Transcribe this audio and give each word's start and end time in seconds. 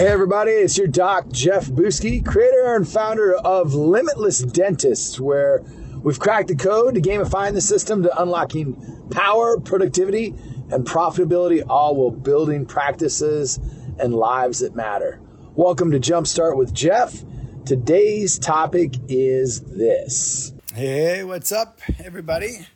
Hey, 0.00 0.06
everybody, 0.06 0.52
it's 0.52 0.78
your 0.78 0.86
doc, 0.86 1.28
Jeff 1.30 1.66
Buske, 1.66 2.24
creator 2.24 2.74
and 2.74 2.88
founder 2.88 3.34
of 3.34 3.74
Limitless 3.74 4.38
Dentists, 4.38 5.20
where 5.20 5.62
we've 6.02 6.18
cracked 6.18 6.48
the 6.48 6.56
code 6.56 6.94
to 6.94 7.02
gamifying 7.02 7.52
the 7.52 7.60
system 7.60 8.04
to 8.04 8.22
unlocking 8.22 9.08
power, 9.10 9.60
productivity, 9.60 10.28
and 10.70 10.86
profitability, 10.86 11.62
all 11.68 11.96
while 11.96 12.10
building 12.12 12.64
practices 12.64 13.58
and 13.98 14.14
lives 14.14 14.60
that 14.60 14.74
matter. 14.74 15.20
Welcome 15.54 15.90
to 15.90 16.00
Jumpstart 16.00 16.56
with 16.56 16.72
Jeff. 16.72 17.22
Today's 17.66 18.38
topic 18.38 18.94
is 19.08 19.60
this. 19.60 20.54
Hey, 20.74 21.24
what's 21.24 21.52
up, 21.52 21.78
everybody? 22.02 22.66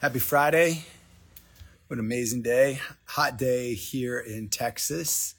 Happy 0.00 0.18
Friday. 0.18 0.86
What 1.86 2.00
an 2.00 2.04
amazing 2.04 2.42
day. 2.42 2.80
Hot 3.04 3.38
day 3.38 3.74
here 3.74 4.18
in 4.18 4.48
Texas. 4.48 5.36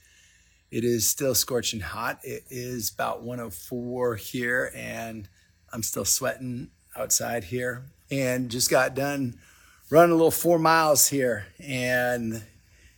It 0.76 0.84
is 0.84 1.10
still 1.10 1.34
scorching 1.36 1.80
hot. 1.80 2.20
It 2.22 2.44
is 2.50 2.92
about 2.94 3.24
104 3.24 4.18
here, 4.18 4.74
and 4.76 5.26
I'm 5.72 5.82
still 5.82 6.04
sweating 6.04 6.70
outside 6.98 7.46
here. 7.46 7.86
And 8.12 8.52
just 8.52 8.70
got 8.70 8.94
done 8.94 9.40
running 9.90 10.12
a 10.12 10.16
little 10.16 10.32
four 10.32 10.60
miles 10.60 11.08
here. 11.08 11.46
And 11.66 12.44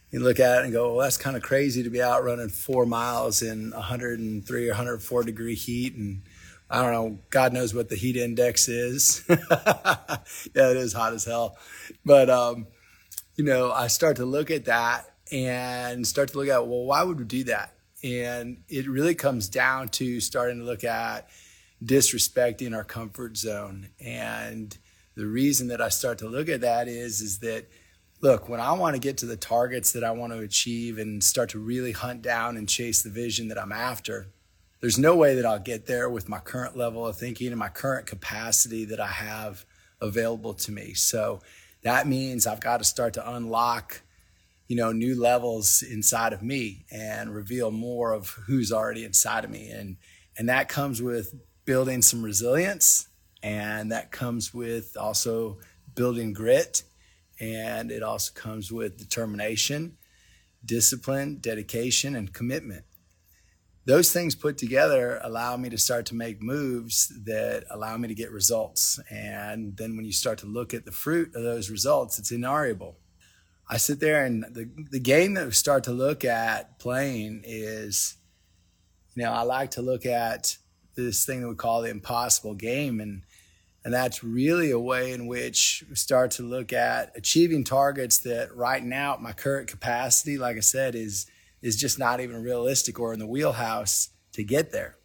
you 0.09 0.21
look 0.21 0.39
at 0.39 0.57
it 0.57 0.63
and 0.63 0.73
go, 0.73 0.95
well, 0.95 1.03
that's 1.03 1.17
kind 1.17 1.37
of 1.37 1.43
crazy 1.43 1.83
to 1.83 1.91
be 1.91 2.01
out 2.01 2.23
running 2.23 2.49
four 2.49 2.87
miles 2.87 3.43
in 3.43 3.69
103 3.69 4.65
or 4.65 4.71
104 4.71 5.23
degree 5.23 5.53
heat. 5.53 5.93
And 5.93 6.23
I 6.71 6.81
don't 6.81 6.93
know, 6.93 7.19
God 7.29 7.53
knows 7.53 7.75
what 7.75 7.89
the 7.89 7.95
heat 7.95 8.17
index 8.17 8.67
is. 8.67 9.23
yeah, 9.29 10.17
it 10.55 10.77
is 10.77 10.93
hot 10.93 11.13
as 11.13 11.25
hell. 11.25 11.59
But, 12.03 12.31
um, 12.31 12.65
you 13.35 13.43
know, 13.43 13.71
I 13.71 13.85
start 13.85 14.15
to 14.15 14.25
look 14.25 14.49
at 14.49 14.65
that 14.65 15.13
and 15.31 16.05
start 16.07 16.29
to 16.29 16.37
look 16.37 16.47
at, 16.47 16.67
well, 16.67 16.85
why 16.85 17.03
would 17.03 17.19
we 17.19 17.25
do 17.25 17.43
that? 17.45 17.73
And 18.03 18.63
it 18.69 18.87
really 18.87 19.15
comes 19.15 19.49
down 19.49 19.89
to 19.89 20.19
starting 20.19 20.59
to 20.59 20.65
look 20.65 20.83
at 20.83 21.29
disrespecting 21.83 22.75
our 22.75 22.83
comfort 22.83 23.37
zone. 23.37 23.89
And 23.99 24.77
the 25.15 25.25
reason 25.25 25.67
that 25.69 25.81
I 25.81 25.89
start 25.89 26.19
to 26.19 26.27
look 26.27 26.49
at 26.49 26.61
that 26.61 26.87
is, 26.87 27.21
is 27.21 27.39
that, 27.39 27.67
look, 28.21 28.49
when 28.49 28.59
I 28.59 28.73
want 28.73 28.95
to 28.95 28.99
get 28.99 29.17
to 29.19 29.25
the 29.25 29.37
targets 29.37 29.91
that 29.93 30.03
I 30.03 30.11
want 30.11 30.33
to 30.33 30.39
achieve 30.39 30.97
and 30.97 31.23
start 31.23 31.49
to 31.49 31.59
really 31.59 31.91
hunt 31.91 32.21
down 32.21 32.57
and 32.57 32.69
chase 32.69 33.01
the 33.01 33.09
vision 33.09 33.47
that 33.47 33.59
I'm 33.59 33.71
after, 33.71 34.27
there's 34.79 34.99
no 34.99 35.15
way 35.15 35.35
that 35.35 35.45
I'll 35.45 35.59
get 35.59 35.87
there 35.87 36.09
with 36.09 36.29
my 36.29 36.39
current 36.39 36.77
level 36.77 37.05
of 37.05 37.17
thinking 37.17 37.47
and 37.47 37.57
my 37.57 37.69
current 37.69 38.05
capacity 38.05 38.85
that 38.85 38.99
I 38.99 39.07
have 39.07 39.65
available 39.99 40.53
to 40.53 40.71
me. 40.71 40.93
So 40.93 41.41
that 41.81 42.07
means 42.07 42.45
I've 42.45 42.59
got 42.59 42.77
to 42.77 42.83
start 42.83 43.13
to 43.15 43.31
unlock 43.31 44.01
you 44.67 44.75
know, 44.75 44.91
new 44.91 45.19
levels 45.19 45.81
inside 45.81 46.33
of 46.33 46.43
me 46.43 46.85
and 46.91 47.33
reveal 47.33 47.71
more 47.71 48.11
of 48.13 48.29
who's 48.47 48.71
already 48.71 49.05
inside 49.05 49.45
of 49.45 49.49
me. 49.49 49.69
And, 49.69 49.97
and 50.37 50.49
that 50.49 50.67
comes 50.67 51.01
with 51.01 51.35
building 51.65 52.01
some 52.01 52.21
resilience 52.21 53.07
and 53.41 53.91
that 53.91 54.11
comes 54.11 54.53
with 54.53 54.97
also 54.97 55.59
building 55.95 56.33
grit. 56.33 56.83
And 57.39 57.91
it 57.91 58.03
also 58.03 58.33
comes 58.33 58.71
with 58.71 58.97
determination, 58.97 59.97
discipline, 60.65 61.37
dedication, 61.39 62.15
and 62.15 62.33
commitment. 62.33 62.83
Those 63.85 64.11
things 64.11 64.35
put 64.35 64.57
together 64.57 65.21
allow 65.23 65.55
me 65.55 65.69
to 65.69 65.77
start 65.77 66.07
to 66.07 66.15
make 66.15 66.41
moves 66.41 67.09
that 67.23 67.63
allow 67.69 67.95
me 67.95 68.09
to 68.09 68.15
get 68.15 68.31
results. 68.31 68.99
And 69.09 69.77
then 69.77 69.95
when 69.95 70.05
you 70.05 70.11
start 70.11 70.39
to 70.39 70.45
look 70.45 70.73
at 70.73 70.83
the 70.83 70.91
fruit 70.91 71.33
of 71.35 71.43
those 71.43 71.69
results, 71.69 72.19
it's 72.19 72.33
inarguable 72.33 72.95
I 73.69 73.77
sit 73.77 73.99
there 73.99 74.23
and 74.23 74.43
the, 74.43 74.69
the 74.91 74.99
game 74.99 75.33
that 75.33 75.45
we 75.45 75.51
start 75.51 75.83
to 75.85 75.91
look 75.91 76.23
at 76.23 76.79
playing 76.79 77.41
is, 77.45 78.15
you 79.15 79.23
know, 79.23 79.31
I 79.31 79.41
like 79.41 79.71
to 79.71 79.81
look 79.81 80.05
at 80.05 80.57
this 80.95 81.25
thing 81.25 81.41
that 81.41 81.49
we 81.49 81.55
call 81.55 81.81
the 81.81 81.89
impossible 81.89 82.53
game. 82.53 83.01
And, 83.01 83.23
and 83.83 83.93
that's 83.93 84.23
really 84.23 84.71
a 84.71 84.79
way 84.79 85.11
in 85.11 85.27
which 85.27 85.83
we 85.89 85.95
start 85.95 86.31
to 86.31 86.43
look 86.43 86.71
at 86.71 87.11
achieving 87.15 87.65
targets 87.65 88.19
that 88.19 88.55
right 88.55 88.83
now 88.83 89.13
at 89.13 89.21
my 89.21 89.33
current 89.33 89.67
capacity, 89.67 90.37
like 90.37 90.55
I 90.55 90.61
said, 90.61 90.95
is, 90.95 91.27
is 91.61 91.75
just 91.75 91.99
not 91.99 92.21
even 92.21 92.41
realistic 92.41 92.99
or 92.99 93.11
in 93.11 93.19
the 93.19 93.27
wheelhouse 93.27 94.09
to 94.33 94.43
get 94.43 94.71
there. 94.71 94.95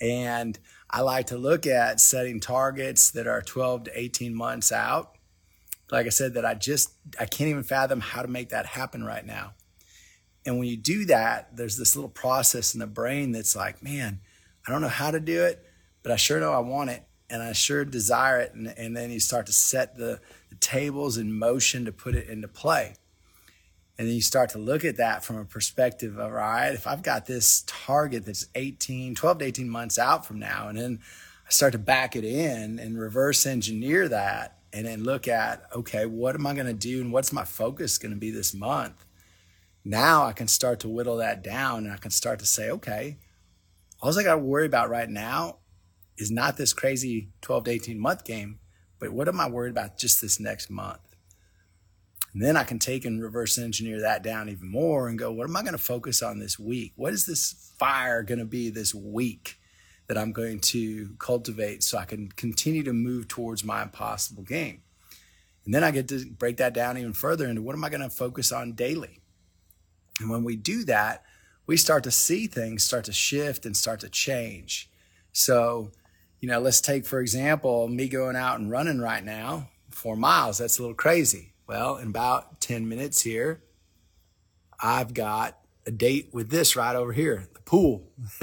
And 0.00 0.56
I 0.88 1.00
like 1.00 1.28
to 1.28 1.38
look 1.38 1.66
at 1.66 2.00
setting 2.00 2.38
targets 2.38 3.10
that 3.12 3.26
are 3.26 3.42
12 3.42 3.84
to 3.84 3.98
18 3.98 4.34
months 4.34 4.70
out 4.70 5.11
like 5.92 6.06
I 6.06 6.10
said, 6.10 6.34
that 6.34 6.46
I 6.46 6.54
just, 6.54 6.90
I 7.20 7.26
can't 7.26 7.50
even 7.50 7.62
fathom 7.62 8.00
how 8.00 8.22
to 8.22 8.28
make 8.28 8.48
that 8.48 8.64
happen 8.64 9.04
right 9.04 9.24
now. 9.24 9.52
And 10.46 10.58
when 10.58 10.66
you 10.66 10.76
do 10.76 11.04
that, 11.04 11.54
there's 11.54 11.76
this 11.76 11.94
little 11.94 12.10
process 12.10 12.74
in 12.74 12.80
the 12.80 12.86
brain 12.86 13.30
that's 13.30 13.54
like, 13.54 13.82
man, 13.82 14.20
I 14.66 14.72
don't 14.72 14.80
know 14.80 14.88
how 14.88 15.10
to 15.10 15.20
do 15.20 15.44
it, 15.44 15.64
but 16.02 16.10
I 16.10 16.16
sure 16.16 16.40
know 16.40 16.52
I 16.52 16.60
want 16.60 16.90
it 16.90 17.04
and 17.28 17.42
I 17.42 17.52
sure 17.52 17.84
desire 17.84 18.40
it. 18.40 18.54
And, 18.54 18.68
and 18.76 18.96
then 18.96 19.10
you 19.10 19.20
start 19.20 19.46
to 19.46 19.52
set 19.52 19.96
the, 19.96 20.18
the 20.48 20.56
tables 20.56 21.18
in 21.18 21.32
motion 21.38 21.84
to 21.84 21.92
put 21.92 22.14
it 22.14 22.28
into 22.28 22.48
play. 22.48 22.94
And 23.98 24.08
then 24.08 24.14
you 24.14 24.22
start 24.22 24.50
to 24.50 24.58
look 24.58 24.86
at 24.86 24.96
that 24.96 25.22
from 25.22 25.36
a 25.36 25.44
perspective 25.44 26.18
of, 26.18 26.24
all 26.24 26.30
right, 26.30 26.70
if 26.70 26.86
I've 26.86 27.02
got 27.02 27.26
this 27.26 27.64
target 27.66 28.24
that's 28.24 28.46
18, 28.54 29.14
12 29.14 29.38
to 29.38 29.44
18 29.44 29.68
months 29.68 29.98
out 29.98 30.24
from 30.26 30.38
now, 30.38 30.68
and 30.68 30.78
then 30.78 31.00
I 31.46 31.50
start 31.50 31.72
to 31.72 31.78
back 31.78 32.16
it 32.16 32.24
in 32.24 32.78
and 32.78 32.98
reverse 32.98 33.44
engineer 33.44 34.08
that 34.08 34.61
and 34.72 34.86
then 34.86 35.04
look 35.04 35.28
at, 35.28 35.64
okay, 35.74 36.06
what 36.06 36.34
am 36.34 36.46
I 36.46 36.54
going 36.54 36.66
to 36.66 36.72
do 36.72 37.00
and 37.00 37.12
what's 37.12 37.32
my 37.32 37.44
focus 37.44 37.98
going 37.98 38.12
to 38.12 38.18
be 38.18 38.30
this 38.30 38.54
month? 38.54 39.04
Now 39.84 40.24
I 40.24 40.32
can 40.32 40.48
start 40.48 40.80
to 40.80 40.88
whittle 40.88 41.16
that 41.16 41.42
down 41.42 41.84
and 41.84 41.92
I 41.92 41.96
can 41.96 42.10
start 42.10 42.38
to 42.38 42.46
say, 42.46 42.70
okay, 42.70 43.18
all 44.00 44.18
I 44.18 44.22
got 44.22 44.34
to 44.34 44.40
worry 44.40 44.66
about 44.66 44.90
right 44.90 45.08
now 45.08 45.58
is 46.16 46.30
not 46.30 46.56
this 46.56 46.72
crazy 46.72 47.30
12 47.42 47.64
to 47.64 47.70
18 47.70 47.98
month 47.98 48.24
game, 48.24 48.58
but 48.98 49.12
what 49.12 49.28
am 49.28 49.40
I 49.40 49.48
worried 49.48 49.70
about 49.70 49.98
just 49.98 50.20
this 50.20 50.40
next 50.40 50.70
month? 50.70 51.00
And 52.32 52.42
then 52.42 52.56
I 52.56 52.64
can 52.64 52.78
take 52.78 53.04
and 53.04 53.22
reverse 53.22 53.58
engineer 53.58 54.00
that 54.00 54.22
down 54.22 54.48
even 54.48 54.70
more 54.70 55.08
and 55.08 55.18
go, 55.18 55.30
what 55.30 55.48
am 55.48 55.56
I 55.56 55.62
going 55.62 55.72
to 55.72 55.78
focus 55.78 56.22
on 56.22 56.38
this 56.38 56.58
week? 56.58 56.92
What 56.96 57.12
is 57.12 57.26
this 57.26 57.72
fire 57.78 58.22
going 58.22 58.38
to 58.38 58.46
be 58.46 58.70
this 58.70 58.94
week? 58.94 59.58
That 60.12 60.20
I'm 60.20 60.32
going 60.32 60.60
to 60.60 61.14
cultivate 61.18 61.82
so 61.82 61.96
I 61.96 62.04
can 62.04 62.28
continue 62.32 62.82
to 62.82 62.92
move 62.92 63.28
towards 63.28 63.64
my 63.64 63.80
impossible 63.80 64.42
game. 64.42 64.82
And 65.64 65.72
then 65.72 65.82
I 65.82 65.90
get 65.90 66.06
to 66.08 66.26
break 66.26 66.58
that 66.58 66.74
down 66.74 66.98
even 66.98 67.14
further 67.14 67.46
into 67.46 67.62
what 67.62 67.74
am 67.74 67.82
I 67.82 67.88
going 67.88 68.02
to 68.02 68.10
focus 68.10 68.52
on 68.52 68.72
daily? 68.72 69.20
And 70.20 70.28
when 70.28 70.44
we 70.44 70.54
do 70.54 70.84
that, 70.84 71.22
we 71.66 71.78
start 71.78 72.04
to 72.04 72.10
see 72.10 72.46
things 72.46 72.84
start 72.84 73.06
to 73.06 73.12
shift 73.12 73.64
and 73.64 73.74
start 73.74 74.00
to 74.00 74.10
change. 74.10 74.90
So, 75.32 75.92
you 76.40 76.48
know, 76.48 76.60
let's 76.60 76.82
take, 76.82 77.06
for 77.06 77.20
example, 77.20 77.88
me 77.88 78.06
going 78.06 78.36
out 78.36 78.60
and 78.60 78.70
running 78.70 79.00
right 79.00 79.24
now, 79.24 79.70
four 79.88 80.14
miles. 80.14 80.58
That's 80.58 80.78
a 80.78 80.82
little 80.82 80.94
crazy. 80.94 81.54
Well, 81.66 81.96
in 81.96 82.08
about 82.08 82.60
10 82.60 82.86
minutes 82.86 83.22
here, 83.22 83.62
I've 84.78 85.14
got 85.14 85.58
a 85.86 85.90
date 85.90 86.30
with 86.32 86.50
this 86.50 86.76
right 86.76 86.94
over 86.94 87.12
here, 87.12 87.48
the 87.54 87.60
pool. 87.60 88.10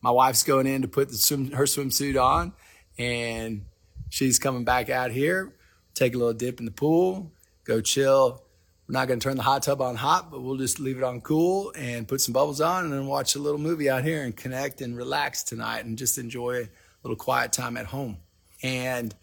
My 0.00 0.10
wife's 0.10 0.42
going 0.42 0.66
in 0.66 0.82
to 0.82 0.88
put 0.88 1.12
swim, 1.12 1.52
her 1.52 1.64
swimsuit 1.64 2.20
on, 2.20 2.52
and 2.98 3.64
she's 4.08 4.38
coming 4.38 4.64
back 4.64 4.90
out 4.90 5.10
here, 5.10 5.54
take 5.94 6.14
a 6.14 6.18
little 6.18 6.32
dip 6.32 6.58
in 6.58 6.66
the 6.66 6.72
pool, 6.72 7.32
go 7.64 7.80
chill. 7.80 8.42
We're 8.88 8.94
not 8.94 9.06
going 9.06 9.20
to 9.20 9.24
turn 9.24 9.36
the 9.36 9.44
hot 9.44 9.62
tub 9.62 9.80
on 9.80 9.94
hot, 9.94 10.32
but 10.32 10.42
we'll 10.42 10.56
just 10.56 10.80
leave 10.80 10.98
it 10.98 11.04
on 11.04 11.20
cool 11.20 11.72
and 11.76 12.08
put 12.08 12.20
some 12.20 12.32
bubbles 12.32 12.60
on, 12.60 12.84
and 12.84 12.92
then 12.92 13.06
watch 13.06 13.36
a 13.36 13.38
little 13.38 13.60
movie 13.60 13.88
out 13.88 14.02
here 14.02 14.24
and 14.24 14.36
connect 14.36 14.80
and 14.80 14.96
relax 14.96 15.44
tonight, 15.44 15.84
and 15.84 15.96
just 15.96 16.18
enjoy 16.18 16.62
a 16.62 16.68
little 17.04 17.16
quiet 17.16 17.52
time 17.52 17.76
at 17.76 17.86
home. 17.86 18.18
And 18.62 19.14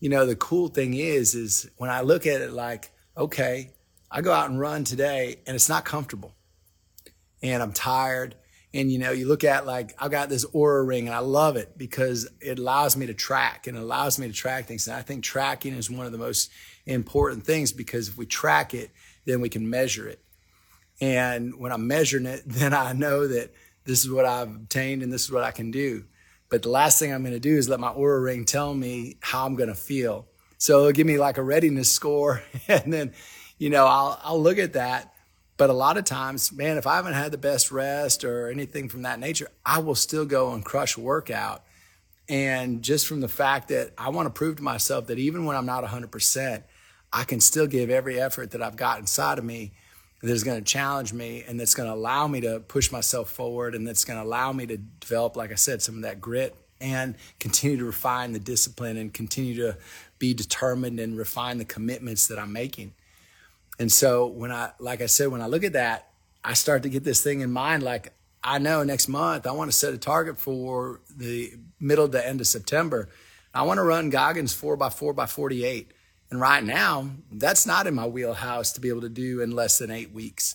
you 0.00 0.08
know, 0.08 0.26
the 0.26 0.34
cool 0.34 0.66
thing 0.66 0.94
is, 0.94 1.36
is 1.36 1.70
when 1.76 1.88
I 1.88 2.00
look 2.00 2.26
at 2.26 2.40
it 2.40 2.50
like, 2.50 2.90
okay, 3.16 3.70
I 4.10 4.20
go 4.20 4.32
out 4.32 4.50
and 4.50 4.58
run 4.58 4.82
today, 4.82 5.36
and 5.46 5.54
it's 5.54 5.68
not 5.68 5.84
comfortable 5.84 6.34
and 7.42 7.62
I'm 7.62 7.72
tired. 7.72 8.36
And 8.74 8.90
you 8.90 8.98
know, 8.98 9.10
you 9.10 9.28
look 9.28 9.44
at 9.44 9.66
like 9.66 9.94
I 9.98 10.08
got 10.08 10.28
this 10.28 10.46
Oura 10.46 10.86
ring 10.86 11.06
and 11.06 11.14
I 11.14 11.18
love 11.18 11.56
it 11.56 11.76
because 11.76 12.28
it 12.40 12.58
allows 12.58 12.96
me 12.96 13.06
to 13.06 13.14
track 13.14 13.66
and 13.66 13.76
it 13.76 13.80
allows 13.80 14.18
me 14.18 14.28
to 14.28 14.32
track 14.32 14.66
things. 14.66 14.86
And 14.86 14.96
I 14.96 15.02
think 15.02 15.24
tracking 15.24 15.74
is 15.74 15.90
one 15.90 16.06
of 16.06 16.12
the 16.12 16.18
most 16.18 16.50
important 16.86 17.44
things 17.44 17.72
because 17.72 18.08
if 18.08 18.16
we 18.16 18.24
track 18.24 18.72
it, 18.72 18.90
then 19.26 19.40
we 19.40 19.48
can 19.48 19.68
measure 19.68 20.08
it. 20.08 20.20
And 21.00 21.58
when 21.58 21.72
I'm 21.72 21.86
measuring 21.86 22.26
it, 22.26 22.42
then 22.46 22.72
I 22.72 22.92
know 22.92 23.26
that 23.26 23.52
this 23.84 24.04
is 24.04 24.10
what 24.10 24.24
I've 24.24 24.54
obtained 24.54 25.02
and 25.02 25.12
this 25.12 25.24
is 25.24 25.32
what 25.32 25.44
I 25.44 25.50
can 25.50 25.70
do. 25.70 26.04
But 26.48 26.62
the 26.62 26.68
last 26.68 26.98
thing 26.98 27.12
I'm 27.12 27.22
going 27.22 27.32
to 27.32 27.40
do 27.40 27.56
is 27.56 27.68
let 27.68 27.80
my 27.80 27.92
Oura 27.92 28.22
ring 28.22 28.44
tell 28.44 28.74
me 28.74 29.16
how 29.20 29.46
I'm 29.46 29.56
going 29.56 29.70
to 29.70 29.74
feel. 29.74 30.26
So 30.58 30.80
it'll 30.80 30.92
give 30.92 31.06
me 31.06 31.18
like 31.18 31.38
a 31.38 31.42
readiness 31.42 31.90
score. 31.90 32.42
And 32.68 32.92
then, 32.92 33.12
you 33.58 33.70
know, 33.70 33.86
I'll, 33.86 34.20
I'll 34.22 34.40
look 34.40 34.58
at 34.58 34.74
that 34.74 35.11
but 35.62 35.70
a 35.70 35.74
lot 35.74 35.96
of 35.96 36.04
times, 36.04 36.50
man, 36.50 36.76
if 36.76 36.88
I 36.88 36.96
haven't 36.96 37.12
had 37.12 37.30
the 37.30 37.38
best 37.38 37.70
rest 37.70 38.24
or 38.24 38.48
anything 38.48 38.88
from 38.88 39.02
that 39.02 39.20
nature, 39.20 39.46
I 39.64 39.78
will 39.78 39.94
still 39.94 40.24
go 40.24 40.54
and 40.54 40.64
crush 40.64 40.98
workout. 40.98 41.62
And 42.28 42.82
just 42.82 43.06
from 43.06 43.20
the 43.20 43.28
fact 43.28 43.68
that 43.68 43.92
I 43.96 44.08
want 44.08 44.26
to 44.26 44.30
prove 44.30 44.56
to 44.56 44.62
myself 44.64 45.06
that 45.06 45.20
even 45.20 45.44
when 45.44 45.54
I'm 45.54 45.64
not 45.64 45.84
100%, 45.84 46.64
I 47.12 47.22
can 47.22 47.38
still 47.38 47.68
give 47.68 47.90
every 47.90 48.20
effort 48.20 48.50
that 48.50 48.60
I've 48.60 48.74
got 48.74 48.98
inside 48.98 49.38
of 49.38 49.44
me 49.44 49.70
that's 50.20 50.42
going 50.42 50.58
to 50.58 50.64
challenge 50.64 51.12
me 51.12 51.44
and 51.46 51.60
that's 51.60 51.74
going 51.76 51.88
to 51.88 51.94
allow 51.94 52.26
me 52.26 52.40
to 52.40 52.58
push 52.58 52.90
myself 52.90 53.30
forward 53.30 53.76
and 53.76 53.86
that's 53.86 54.04
going 54.04 54.18
to 54.18 54.24
allow 54.26 54.52
me 54.52 54.66
to 54.66 54.78
develop, 54.78 55.36
like 55.36 55.52
I 55.52 55.54
said, 55.54 55.80
some 55.80 55.94
of 55.94 56.02
that 56.02 56.20
grit 56.20 56.56
and 56.80 57.14
continue 57.38 57.76
to 57.76 57.84
refine 57.84 58.32
the 58.32 58.40
discipline 58.40 58.96
and 58.96 59.14
continue 59.14 59.54
to 59.58 59.78
be 60.18 60.34
determined 60.34 60.98
and 60.98 61.16
refine 61.16 61.58
the 61.58 61.64
commitments 61.64 62.26
that 62.26 62.40
I'm 62.40 62.52
making. 62.52 62.94
And 63.82 63.90
so 63.90 64.28
when 64.28 64.52
I, 64.52 64.70
like 64.78 65.02
I 65.02 65.06
said, 65.06 65.26
when 65.32 65.42
I 65.42 65.46
look 65.46 65.64
at 65.64 65.72
that, 65.72 66.08
I 66.44 66.54
start 66.54 66.84
to 66.84 66.88
get 66.88 67.02
this 67.02 67.20
thing 67.20 67.40
in 67.40 67.50
mind. 67.50 67.82
Like 67.82 68.14
I 68.44 68.60
know 68.60 68.84
next 68.84 69.08
month 69.08 69.44
I 69.44 69.50
want 69.50 69.72
to 69.72 69.76
set 69.76 69.92
a 69.92 69.98
target 69.98 70.38
for 70.38 71.00
the 71.10 71.54
middle 71.80 72.08
to 72.08 72.24
end 72.24 72.40
of 72.40 72.46
September. 72.46 73.08
I 73.52 73.62
want 73.62 73.78
to 73.78 73.82
run 73.82 74.08
Goggins 74.08 74.54
four 74.54 74.76
by 74.76 74.88
four 74.88 75.12
by 75.12 75.26
48. 75.26 75.90
And 76.30 76.40
right 76.40 76.62
now, 76.62 77.10
that's 77.32 77.66
not 77.66 77.88
in 77.88 77.94
my 77.96 78.06
wheelhouse 78.06 78.70
to 78.74 78.80
be 78.80 78.88
able 78.88 79.00
to 79.00 79.08
do 79.08 79.40
in 79.40 79.50
less 79.50 79.78
than 79.78 79.90
eight 79.90 80.12
weeks. 80.12 80.54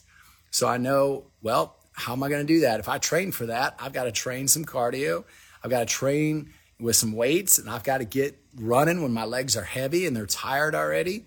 So 0.50 0.65
I 0.69 0.77
know, 0.77 1.25
well, 1.41 1.75
how 1.91 2.13
am 2.13 2.24
I 2.24 2.29
going 2.29 2.47
to 2.47 2.53
do 2.53 2.62
that? 2.62 2.79
If 2.79 2.88
I 2.88 2.97
train 2.97 3.33
for 3.33 3.47
that, 3.47 3.75
I've 3.77 3.91
got 3.91 4.06
to 4.06 4.12
train 4.13 4.47
some 4.47 4.63
cardio. 4.63 5.25
I've 5.65 5.69
got 5.69 5.81
to 5.81 5.85
train 5.85 6.53
with 6.79 6.95
some 6.95 7.12
weights 7.12 7.57
and 7.57 7.69
I've 7.69 7.83
got 7.83 7.97
to 7.97 8.06
get 8.06 8.39
running 8.56 9.01
when 9.01 9.12
my 9.12 9.25
legs 9.25 9.57
are 9.57 9.65
heavy 9.65 10.07
and 10.07 10.15
they're 10.15 10.25
tired 10.27 10.75
already 10.75 11.25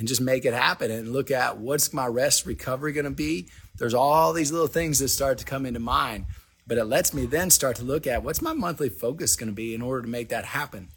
and 0.00 0.08
just 0.08 0.22
make 0.22 0.46
it 0.46 0.54
happen 0.54 0.90
and 0.90 1.12
look 1.12 1.30
at 1.30 1.58
what's 1.58 1.92
my 1.92 2.06
rest 2.06 2.46
recovery 2.46 2.90
going 2.94 3.04
to 3.04 3.10
be. 3.10 3.46
There's 3.76 3.92
all 3.92 4.32
these 4.32 4.50
little 4.50 4.66
things 4.66 4.98
that 4.98 5.08
start 5.08 5.36
to 5.38 5.44
come 5.44 5.66
into 5.66 5.78
mind, 5.78 6.24
but 6.66 6.78
it 6.78 6.86
lets 6.86 7.12
me 7.12 7.26
then 7.26 7.50
start 7.50 7.76
to 7.76 7.84
look 7.84 8.06
at 8.06 8.24
what's 8.24 8.40
my 8.40 8.54
monthly 8.54 8.88
focus 8.88 9.36
going 9.36 9.50
to 9.50 9.54
be 9.54 9.74
in 9.74 9.82
order 9.82 10.00
to 10.00 10.08
make 10.08 10.30
that 10.30 10.46
happen. 10.46 10.88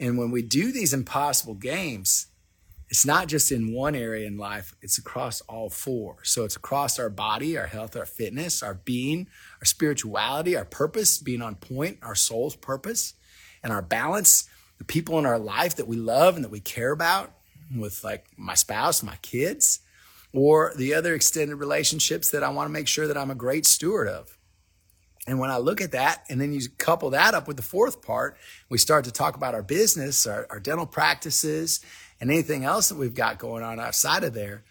And 0.00 0.16
when 0.16 0.30
we 0.30 0.40
do 0.40 0.72
these 0.72 0.94
impossible 0.94 1.52
games, 1.52 2.28
it's 2.88 3.04
not 3.04 3.28
just 3.28 3.52
in 3.52 3.74
one 3.74 3.94
area 3.94 4.26
in 4.26 4.38
life, 4.38 4.74
it's 4.80 4.96
across 4.96 5.42
all 5.42 5.68
four. 5.68 6.16
So 6.22 6.44
it's 6.44 6.56
across 6.56 6.98
our 6.98 7.10
body, 7.10 7.58
our 7.58 7.66
health, 7.66 7.94
our 7.94 8.06
fitness, 8.06 8.62
our 8.62 8.74
being, 8.74 9.26
our 9.60 9.66
spirituality, 9.66 10.56
our 10.56 10.64
purpose, 10.64 11.18
being 11.18 11.42
on 11.42 11.56
point, 11.56 11.98
our 12.02 12.14
soul's 12.14 12.56
purpose, 12.56 13.12
and 13.62 13.70
our 13.70 13.82
balance, 13.82 14.48
the 14.78 14.84
people 14.84 15.18
in 15.18 15.26
our 15.26 15.38
life 15.38 15.76
that 15.76 15.86
we 15.86 15.96
love 15.98 16.36
and 16.36 16.44
that 16.44 16.50
we 16.50 16.60
care 16.60 16.90
about, 16.90 17.34
with 17.74 18.02
like 18.04 18.26
my 18.36 18.54
spouse, 18.54 19.02
my 19.02 19.16
kids, 19.22 19.80
or 20.32 20.72
the 20.76 20.94
other 20.94 21.14
extended 21.14 21.56
relationships 21.56 22.30
that 22.30 22.42
I 22.42 22.50
want 22.50 22.68
to 22.68 22.72
make 22.72 22.88
sure 22.88 23.06
that 23.06 23.16
I'm 23.16 23.30
a 23.30 23.36
great 23.36 23.66
steward 23.66 24.08
of. 24.08 24.36
And 25.26 25.38
when 25.38 25.50
I 25.50 25.58
look 25.58 25.80
at 25.80 25.92
that, 25.92 26.24
and 26.28 26.40
then 26.40 26.52
you 26.52 26.60
couple 26.78 27.10
that 27.10 27.34
up 27.34 27.46
with 27.46 27.56
the 27.56 27.62
fourth 27.62 28.02
part, 28.02 28.36
we 28.68 28.78
start 28.78 29.04
to 29.04 29.12
talk 29.12 29.36
about 29.36 29.54
our 29.54 29.62
business, 29.62 30.26
our, 30.26 30.46
our 30.50 30.60
dental 30.60 30.86
practices, 30.86 31.80
and 32.20 32.30
anything 32.30 32.64
else 32.64 32.88
that 32.88 32.98
we've 32.98 33.14
got 33.14 33.38
going 33.38 33.62
on 33.62 33.78
outside 33.78 34.24
of 34.24 34.34
there, 34.34 34.64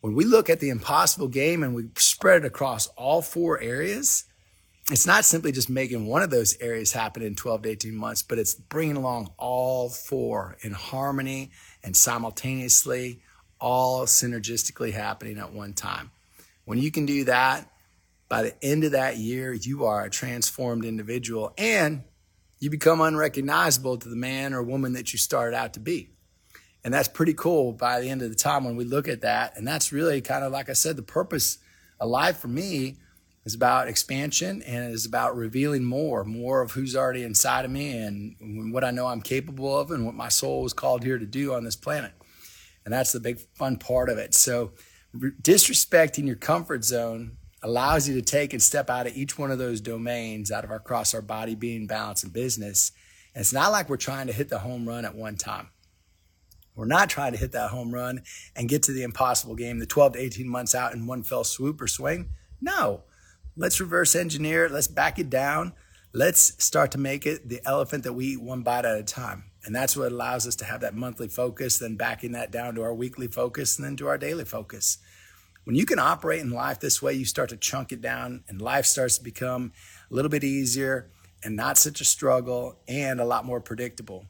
when 0.00 0.14
we 0.14 0.24
look 0.24 0.48
at 0.48 0.60
the 0.60 0.70
impossible 0.70 1.28
game 1.28 1.62
and 1.62 1.74
we 1.74 1.88
spread 1.96 2.44
it 2.44 2.46
across 2.46 2.86
all 2.88 3.22
four 3.22 3.60
areas, 3.60 4.24
it's 4.90 5.06
not 5.06 5.24
simply 5.24 5.52
just 5.52 5.68
making 5.68 6.06
one 6.06 6.22
of 6.22 6.30
those 6.30 6.56
areas 6.60 6.92
happen 6.92 7.22
in 7.22 7.34
12 7.34 7.62
to 7.62 7.68
18 7.68 7.94
months, 7.94 8.22
but 8.22 8.38
it's 8.38 8.54
bringing 8.54 8.96
along 8.96 9.32
all 9.36 9.90
four 9.90 10.56
in 10.62 10.72
harmony 10.72 11.50
and 11.88 11.96
simultaneously, 11.96 13.18
all 13.58 14.04
synergistically 14.04 14.92
happening 14.92 15.38
at 15.38 15.54
one 15.54 15.72
time. 15.72 16.10
When 16.66 16.78
you 16.78 16.90
can 16.90 17.06
do 17.06 17.24
that, 17.24 17.66
by 18.28 18.42
the 18.42 18.62
end 18.62 18.84
of 18.84 18.92
that 18.92 19.16
year, 19.16 19.54
you 19.54 19.86
are 19.86 20.04
a 20.04 20.10
transformed 20.10 20.84
individual 20.84 21.54
and 21.56 22.04
you 22.58 22.68
become 22.68 23.00
unrecognizable 23.00 23.96
to 23.96 24.06
the 24.06 24.16
man 24.16 24.52
or 24.52 24.62
woman 24.62 24.92
that 24.92 25.14
you 25.14 25.18
started 25.18 25.56
out 25.56 25.72
to 25.72 25.80
be. 25.80 26.10
And 26.84 26.92
that's 26.92 27.08
pretty 27.08 27.32
cool 27.32 27.72
by 27.72 28.00
the 28.00 28.10
end 28.10 28.20
of 28.20 28.28
the 28.28 28.36
time 28.36 28.66
when 28.66 28.76
we 28.76 28.84
look 28.84 29.08
at 29.08 29.22
that. 29.22 29.56
And 29.56 29.66
that's 29.66 29.90
really 29.90 30.20
kind 30.20 30.44
of, 30.44 30.52
like 30.52 30.68
I 30.68 30.74
said, 30.74 30.96
the 30.96 31.02
purpose 31.02 31.56
of 31.98 32.10
life 32.10 32.36
for 32.36 32.48
me 32.48 32.98
is 33.48 33.54
about 33.54 33.88
expansion 33.88 34.60
and 34.60 34.84
it 34.84 34.92
is 34.92 35.06
about 35.06 35.34
revealing 35.34 35.82
more, 35.82 36.22
more 36.22 36.60
of 36.60 36.72
who's 36.72 36.94
already 36.94 37.22
inside 37.22 37.64
of 37.64 37.70
me 37.70 37.96
and 37.96 38.74
what 38.74 38.84
I 38.84 38.90
know 38.90 39.06
I'm 39.06 39.22
capable 39.22 39.80
of 39.80 39.90
and 39.90 40.04
what 40.04 40.14
my 40.14 40.28
soul 40.28 40.62
was 40.62 40.74
called 40.74 41.02
here 41.02 41.18
to 41.18 41.24
do 41.24 41.54
on 41.54 41.64
this 41.64 41.74
planet. 41.74 42.12
And 42.84 42.92
that's 42.92 43.12
the 43.12 43.20
big 43.20 43.40
fun 43.54 43.78
part 43.78 44.10
of 44.10 44.18
it. 44.18 44.34
So, 44.34 44.72
disrespecting 45.16 46.26
your 46.26 46.36
comfort 46.36 46.84
zone 46.84 47.38
allows 47.62 48.06
you 48.06 48.14
to 48.16 48.22
take 48.22 48.52
and 48.52 48.62
step 48.62 48.90
out 48.90 49.06
of 49.06 49.16
each 49.16 49.38
one 49.38 49.50
of 49.50 49.56
those 49.56 49.80
domains 49.80 50.52
out 50.52 50.64
of 50.64 50.70
our 50.70 50.76
across 50.76 51.14
our 51.14 51.22
body, 51.22 51.54
being, 51.54 51.86
balance, 51.86 52.22
and 52.22 52.32
business. 52.34 52.92
And 53.34 53.40
it's 53.40 53.54
not 53.54 53.72
like 53.72 53.88
we're 53.88 53.96
trying 53.96 54.26
to 54.26 54.34
hit 54.34 54.50
the 54.50 54.58
home 54.58 54.86
run 54.86 55.06
at 55.06 55.14
one 55.14 55.36
time. 55.36 55.70
We're 56.74 56.84
not 56.84 57.08
trying 57.08 57.32
to 57.32 57.38
hit 57.38 57.52
that 57.52 57.70
home 57.70 57.94
run 57.94 58.20
and 58.54 58.68
get 58.68 58.82
to 58.84 58.92
the 58.92 59.04
impossible 59.04 59.54
game, 59.54 59.78
the 59.78 59.86
12 59.86 60.12
to 60.12 60.18
18 60.18 60.46
months 60.46 60.74
out 60.74 60.92
in 60.92 61.06
one 61.06 61.22
fell 61.22 61.44
swoop 61.44 61.80
or 61.80 61.88
swing. 61.88 62.28
No, 62.60 63.04
let's 63.58 63.80
reverse 63.80 64.14
engineer 64.14 64.66
it. 64.66 64.72
Let's 64.72 64.86
back 64.86 65.18
it 65.18 65.28
down. 65.28 65.72
Let's 66.14 66.62
start 66.64 66.92
to 66.92 66.98
make 66.98 67.26
it 67.26 67.48
the 67.48 67.60
elephant 67.66 68.04
that 68.04 68.14
we 68.14 68.26
eat 68.26 68.40
one 68.40 68.62
bite 68.62 68.86
at 68.86 68.98
a 68.98 69.02
time. 69.02 69.44
And 69.64 69.74
that's 69.74 69.96
what 69.96 70.12
allows 70.12 70.46
us 70.46 70.54
to 70.56 70.64
have 70.64 70.80
that 70.80 70.94
monthly 70.94 71.28
focus, 71.28 71.78
then 71.78 71.96
backing 71.96 72.32
that 72.32 72.50
down 72.50 72.76
to 72.76 72.82
our 72.82 72.94
weekly 72.94 73.26
focus 73.26 73.76
and 73.76 73.84
then 73.84 73.96
to 73.96 74.06
our 74.06 74.16
daily 74.16 74.44
focus. 74.44 74.98
When 75.64 75.76
you 75.76 75.84
can 75.84 75.98
operate 75.98 76.40
in 76.40 76.50
life 76.50 76.80
this 76.80 77.02
way, 77.02 77.12
you 77.12 77.26
start 77.26 77.50
to 77.50 77.56
chunk 77.56 77.92
it 77.92 78.00
down 78.00 78.44
and 78.48 78.62
life 78.62 78.86
starts 78.86 79.18
to 79.18 79.24
become 79.24 79.72
a 80.10 80.14
little 80.14 80.30
bit 80.30 80.44
easier 80.44 81.10
and 81.42 81.56
not 81.56 81.76
such 81.76 82.00
a 82.00 82.04
struggle 82.04 82.78
and 82.86 83.20
a 83.20 83.24
lot 83.24 83.44
more 83.44 83.60
predictable. 83.60 84.26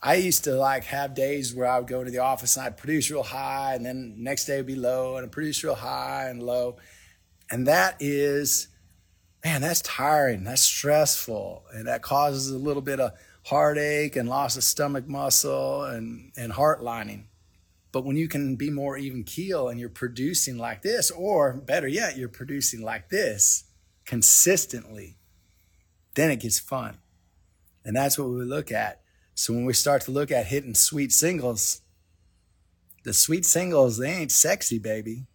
I 0.00 0.14
used 0.14 0.44
to 0.44 0.52
like 0.52 0.84
have 0.84 1.14
days 1.14 1.54
where 1.54 1.66
I 1.66 1.78
would 1.78 1.88
go 1.88 2.04
to 2.04 2.10
the 2.10 2.18
office 2.18 2.56
and 2.56 2.64
I'd 2.64 2.76
produce 2.76 3.10
real 3.10 3.24
high 3.24 3.74
and 3.74 3.84
then 3.84 4.14
next 4.16 4.44
day 4.44 4.56
would 4.56 4.66
be 4.66 4.76
low 4.76 5.16
and 5.16 5.26
I'd 5.26 5.32
produce 5.32 5.62
real 5.62 5.74
high 5.74 6.28
and 6.28 6.42
low. 6.42 6.76
And 7.50 7.66
that 7.66 7.96
is, 8.00 8.68
man, 9.44 9.60
that's 9.62 9.82
tiring. 9.82 10.44
That's 10.44 10.62
stressful. 10.62 11.64
And 11.72 11.86
that 11.86 12.02
causes 12.02 12.50
a 12.50 12.58
little 12.58 12.82
bit 12.82 13.00
of 13.00 13.12
heartache 13.44 14.16
and 14.16 14.28
loss 14.28 14.56
of 14.56 14.64
stomach 14.64 15.08
muscle 15.08 15.84
and, 15.84 16.32
and 16.36 16.52
heart 16.52 16.82
lining. 16.82 17.28
But 17.90 18.04
when 18.04 18.16
you 18.16 18.28
can 18.28 18.56
be 18.56 18.70
more 18.70 18.98
even 18.98 19.24
keel 19.24 19.68
and 19.68 19.80
you're 19.80 19.88
producing 19.88 20.58
like 20.58 20.82
this, 20.82 21.10
or 21.10 21.54
better 21.54 21.88
yet, 21.88 22.18
you're 22.18 22.28
producing 22.28 22.82
like 22.82 23.08
this 23.08 23.64
consistently, 24.04 25.16
then 26.14 26.30
it 26.30 26.40
gets 26.40 26.58
fun. 26.58 26.98
And 27.84 27.96
that's 27.96 28.18
what 28.18 28.28
we 28.28 28.44
look 28.44 28.70
at 28.70 29.00
so 29.38 29.52
when 29.52 29.64
we 29.64 29.72
start 29.72 30.02
to 30.02 30.10
look 30.10 30.32
at 30.32 30.46
hitting 30.46 30.74
sweet 30.74 31.12
singles, 31.12 31.82
the 33.04 33.14
sweet 33.14 33.46
singles, 33.46 33.96
they 33.96 34.10
ain't 34.10 34.32
sexy, 34.32 34.80
baby, 34.80 35.26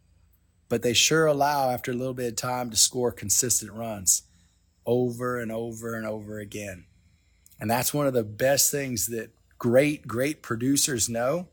but 0.70 0.82
they 0.82 0.94
sure 0.94 1.26
allow 1.26 1.70
after 1.70 1.92
a 1.92 1.96
little 1.96 2.14
bit 2.14 2.30
of 2.30 2.36
time 2.36 2.70
to 2.70 2.78
score 2.78 3.12
consistent 3.12 3.72
runs 3.72 4.24
over 4.86 5.40
and 5.40 5.52
over 5.52 5.96
and 5.96 6.06
over 6.06 6.40
again. 6.40 6.86
And 7.60 7.70
that's 7.70 7.94
one 7.94 8.08
of 8.08 8.14
the 8.14 8.24
best 8.24 8.72
things 8.72 9.08
that 9.08 9.32
great, 9.58 10.08
great 10.08 10.42
producers 10.42 11.08
know. 11.08 11.48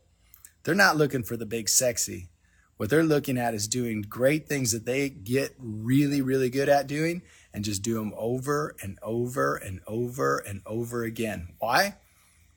They're 0.63 0.75
not 0.75 0.97
looking 0.97 1.23
for 1.23 1.37
the 1.37 1.45
big 1.45 1.69
sexy. 1.69 2.29
What 2.77 2.89
they're 2.89 3.03
looking 3.03 3.37
at 3.37 3.53
is 3.53 3.67
doing 3.67 4.01
great 4.01 4.47
things 4.47 4.71
that 4.71 4.85
they 4.85 5.09
get 5.09 5.55
really, 5.59 6.21
really 6.21 6.49
good 6.49 6.67
at 6.67 6.87
doing 6.87 7.21
and 7.53 7.63
just 7.63 7.83
do 7.83 7.95
them 7.95 8.13
over 8.17 8.75
and 8.81 8.97
over 9.01 9.55
and 9.55 9.81
over 9.87 10.39
and 10.39 10.61
over 10.65 11.03
again. 11.03 11.49
Why? 11.59 11.95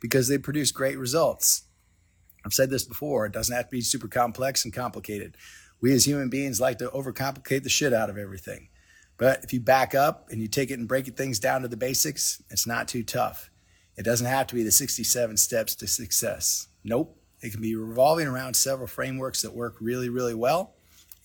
because 0.04 0.28
they 0.28 0.37
produce 0.37 0.70
great 0.70 0.99
results. 0.99 1.62
I've 2.44 2.52
said 2.52 2.68
this 2.68 2.84
before, 2.84 3.25
it 3.25 3.32
doesn't 3.32 3.56
have 3.56 3.64
to 3.64 3.70
be 3.70 3.80
super 3.80 4.06
complex 4.06 4.62
and 4.62 4.75
complicated. 4.75 5.34
We 5.84 5.92
as 5.92 6.06
human 6.06 6.30
beings 6.30 6.62
like 6.62 6.78
to 6.78 6.88
overcomplicate 6.88 7.62
the 7.62 7.68
shit 7.68 7.92
out 7.92 8.08
of 8.08 8.16
everything. 8.16 8.68
But 9.18 9.44
if 9.44 9.52
you 9.52 9.60
back 9.60 9.94
up 9.94 10.30
and 10.30 10.40
you 10.40 10.48
take 10.48 10.70
it 10.70 10.78
and 10.78 10.88
break 10.88 11.06
things 11.14 11.38
down 11.38 11.60
to 11.60 11.68
the 11.68 11.76
basics, 11.76 12.42
it's 12.48 12.66
not 12.66 12.88
too 12.88 13.02
tough. 13.02 13.50
It 13.94 14.02
doesn't 14.02 14.26
have 14.26 14.46
to 14.46 14.54
be 14.54 14.62
the 14.62 14.70
67 14.70 15.36
steps 15.36 15.74
to 15.74 15.86
success. 15.86 16.68
Nope. 16.84 17.20
It 17.42 17.52
can 17.52 17.60
be 17.60 17.76
revolving 17.76 18.26
around 18.26 18.54
several 18.54 18.86
frameworks 18.86 19.42
that 19.42 19.54
work 19.54 19.76
really, 19.78 20.08
really 20.08 20.32
well. 20.32 20.72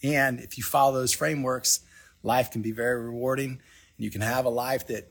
And 0.04 0.42
if 0.42 0.58
you 0.58 0.64
follow 0.66 0.94
those 0.94 1.14
frameworks, 1.14 1.80
life 2.22 2.52
can 2.52 2.62
be 2.62 2.74
very 2.74 3.02
rewarding. 3.02 3.52
And 3.52 3.60
you 4.04 4.12
can 4.12 4.20
have 4.20 4.44
a 4.44 4.50
life 4.50 4.88
that 4.88 5.10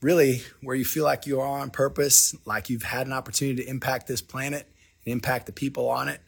really 0.00 0.40
where 0.62 0.76
you 0.76 0.86
feel 0.86 1.04
like 1.04 1.26
you 1.26 1.42
are 1.42 1.60
on 1.60 1.68
purpose, 1.68 2.34
like 2.46 2.70
you've 2.70 2.84
had 2.84 3.06
an 3.06 3.12
opportunity 3.12 3.62
to 3.62 3.68
impact 3.68 4.06
this 4.06 4.22
planet 4.22 4.66
and 5.04 5.12
impact 5.12 5.44
the 5.44 5.52
people 5.52 5.90
on 5.90 6.08
it. 6.08 6.22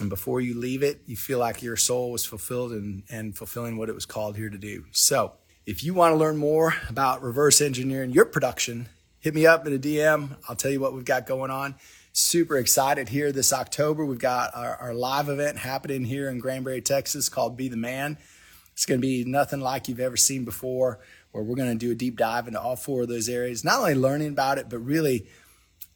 And 0.00 0.10
before 0.10 0.40
you 0.40 0.58
leave 0.58 0.82
it, 0.82 1.02
you 1.06 1.16
feel 1.16 1.38
like 1.38 1.62
your 1.62 1.76
soul 1.76 2.10
was 2.10 2.24
fulfilled 2.24 2.72
and, 2.72 3.04
and 3.08 3.36
fulfilling 3.36 3.76
what 3.76 3.88
it 3.88 3.94
was 3.94 4.06
called 4.06 4.36
here 4.36 4.50
to 4.50 4.58
do. 4.58 4.86
So, 4.90 5.32
if 5.66 5.82
you 5.82 5.94
want 5.94 6.12
to 6.12 6.18
learn 6.18 6.36
more 6.36 6.74
about 6.90 7.22
reverse 7.22 7.62
engineering 7.62 8.10
your 8.10 8.26
production, 8.26 8.88
hit 9.20 9.34
me 9.34 9.46
up 9.46 9.66
in 9.66 9.72
a 9.72 9.78
DM. 9.78 10.36
I'll 10.46 10.56
tell 10.56 10.70
you 10.70 10.80
what 10.80 10.92
we've 10.92 11.04
got 11.04 11.26
going 11.26 11.50
on. 11.50 11.76
Super 12.12 12.58
excited 12.58 13.08
here 13.08 13.32
this 13.32 13.52
October. 13.52 14.04
We've 14.04 14.18
got 14.18 14.54
our, 14.54 14.76
our 14.76 14.94
live 14.94 15.30
event 15.30 15.58
happening 15.58 16.04
here 16.04 16.28
in 16.28 16.38
Granbury, 16.38 16.82
Texas 16.82 17.30
called 17.30 17.56
Be 17.56 17.68
the 17.68 17.76
Man. 17.76 18.18
It's 18.74 18.84
going 18.84 19.00
to 19.00 19.06
be 19.06 19.24
nothing 19.24 19.60
like 19.60 19.88
you've 19.88 20.00
ever 20.00 20.16
seen 20.16 20.44
before 20.44 21.00
where 21.32 21.42
we're 21.42 21.56
going 21.56 21.76
to 21.76 21.86
do 21.86 21.92
a 21.92 21.96
deep 21.96 22.16
dive 22.16 22.46
into 22.46 22.60
all 22.60 22.76
four 22.76 23.02
of 23.02 23.08
those 23.08 23.28
areas, 23.28 23.64
not 23.64 23.80
only 23.80 23.94
learning 23.94 24.28
about 24.28 24.58
it, 24.58 24.68
but 24.68 24.78
really 24.78 25.26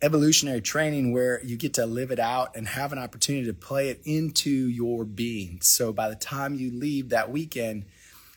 evolutionary 0.00 0.60
training 0.60 1.12
where 1.12 1.42
you 1.44 1.56
get 1.56 1.74
to 1.74 1.86
live 1.86 2.10
it 2.10 2.20
out 2.20 2.56
and 2.56 2.68
have 2.68 2.92
an 2.92 2.98
opportunity 2.98 3.46
to 3.46 3.54
play 3.54 3.88
it 3.88 4.00
into 4.04 4.50
your 4.50 5.04
being. 5.04 5.60
So 5.60 5.92
by 5.92 6.08
the 6.08 6.14
time 6.14 6.54
you 6.54 6.70
leave 6.70 7.08
that 7.08 7.30
weekend, 7.30 7.86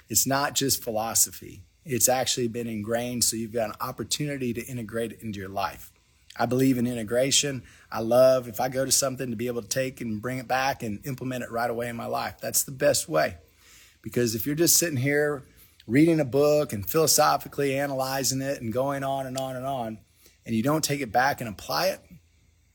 it's 0.10 0.26
not 0.26 0.56
just 0.56 0.84
philosophy. 0.84 1.64
It's 1.86 2.10
actually 2.10 2.48
been 2.48 2.68
ingrained, 2.68 3.24
so 3.24 3.36
you've 3.36 3.54
got 3.54 3.70
an 3.70 3.76
opportunity 3.82 4.54
to 4.54 4.66
integrate 4.66 5.14
it 5.14 5.22
into 5.22 5.40
your 5.40 5.50
life. 5.50 5.92
I 6.38 6.46
believe 6.46 6.78
in 6.78 6.88
integration. 6.88 7.64
I 7.92 8.02
love 8.02 8.48
if 8.48 8.60
I 8.60 8.70
go 8.70 8.86
to 8.86 8.92
something 8.92 9.30
to 9.30 9.36
be 9.36 9.48
able 9.48 9.62
to 9.62 9.68
take 9.68 10.02
and 10.02 10.22
bring 10.22 10.38
it 10.38 10.48
back 10.48 10.84
and 10.84 11.06
implement 11.06 11.44
it 11.44 11.52
right 11.52 11.70
away 11.70 11.90
in 11.90 11.96
my 11.96 12.06
life. 12.06 12.36
That's 12.42 12.64
the 12.64 12.72
best 12.72 13.10
way. 13.10 13.38
Because 14.02 14.34
if 14.34 14.46
you're 14.46 14.56
just 14.56 14.78
sitting 14.78 14.98
here 14.98 15.44
reading 15.88 16.20
a 16.20 16.26
book 16.26 16.74
and 16.74 16.88
philosophically 16.90 17.78
analyzing 17.78 18.42
it 18.42 18.62
and 18.62 18.72
going 18.72 19.04
on 19.04 19.28
and 19.28 19.38
on 19.38 19.56
and 19.56 19.66
on, 19.66 20.00
and 20.46 20.56
you 20.56 20.64
don't 20.64 20.84
take 20.84 21.02
it 21.02 21.12
back 21.12 21.42
and 21.42 21.50
apply 21.50 21.88
it, 21.88 22.00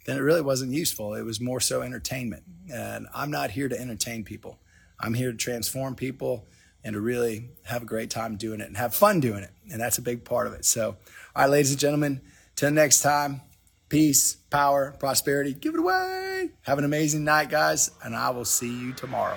then 0.07 0.17
it 0.17 0.21
really 0.21 0.41
wasn't 0.41 0.73
useful. 0.73 1.15
It 1.15 1.23
was 1.23 1.41
more 1.41 1.61
so 1.61 1.83
entertainment. 1.83 2.45
And 2.73 3.07
I'm 3.15 3.31
not 3.31 3.51
here 3.51 3.69
to 3.69 3.79
entertain 3.79 4.25
people. 4.25 4.59
I'm 5.01 5.15
here 5.15 5.33
to 5.33 5.37
transform 5.37 5.95
people 5.95 6.47
and 6.85 6.95
to 6.95 7.01
really 7.01 7.51
have 7.65 7.83
a 7.83 7.87
great 7.87 8.11
time 8.11 8.37
doing 8.37 8.61
it 8.61 8.69
and 8.69 8.77
have 8.77 8.95
fun 8.95 9.21
doing 9.21 9.43
it. 9.43 9.51
And 9.71 9.81
that's 9.81 9.99
a 9.99 10.03
big 10.03 10.25
part 10.25 10.47
of 10.47 10.53
it. 10.53 10.65
So, 10.65 10.91
all 11.35 11.43
right, 11.43 11.51
ladies 11.51 11.73
and 11.73 11.81
gentlemen, 11.81 12.21
till 12.55 12.71
next 12.71 13.01
time, 13.01 13.41
peace, 13.89 14.35
power, 14.51 14.95
prosperity. 14.99 15.55
Give 15.55 15.75
it 15.75 15.81
away. 15.81 16.51
Have 16.63 16.79
an 16.79 16.85
amazing 16.85 17.25
night, 17.25 17.51
guys, 17.51 17.91
and 18.05 18.15
I 18.15 18.31
will 18.31 18.45
see 18.45 18.69
you 18.69 18.93
tomorrow. 18.93 19.37